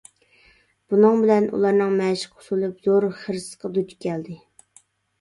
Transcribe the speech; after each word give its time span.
بۇنىڭ 0.93 1.21
بىلەن 1.25 1.51
ئۇلارنىڭ 1.59 1.95
مەشىق 2.01 2.35
ئۇسۇلى 2.41 2.73
زور 2.89 3.09
خىرىسقا 3.23 3.75
دۇچ 3.81 3.97
كەلدى. 4.09 4.43